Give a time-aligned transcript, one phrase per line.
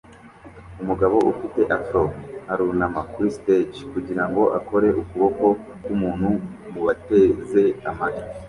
[0.81, 2.01] Umugabo ufite afro
[2.51, 5.45] arunama kuri stage kugirango akore ukuboko
[5.83, 6.29] k'umuntu
[6.71, 8.29] mubateze amatwi